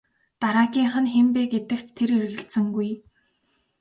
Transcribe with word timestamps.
Дараагийнх 0.39 0.95
нь 1.03 1.11
хэн 1.13 1.27
бэ 1.33 1.41
гэдэгт 1.51 1.87
тэр 1.97 2.09
эргэлзсэнгүй. 2.19 2.89